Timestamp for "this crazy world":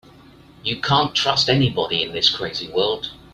2.11-3.11